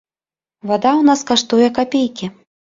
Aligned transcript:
Вада 0.69 0.89
ў 0.99 1.03
нас 1.11 1.19
каштуе 1.29 1.69
капейкі. 1.79 2.35